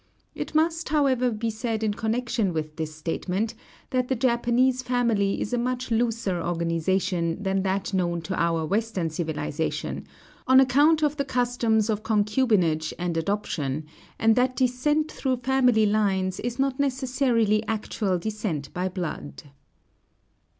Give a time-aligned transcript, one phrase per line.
[0.33, 3.53] It must, however, be said in connection with this statement,
[3.91, 9.11] that the Japanese family is a much looser organization than that known to our Western
[9.11, 10.07] civilization,
[10.47, 13.85] on account of the customs of concubinage and adoption,
[14.17, 19.43] and that descent through family lines is not necessarily actual descent by blood.